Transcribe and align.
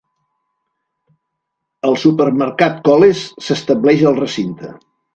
El 1.91 1.99
supermercat 2.05 2.83
Coles 2.91 3.25
s'estableix 3.49 4.07
al 4.13 4.23
recinte. 4.27 4.77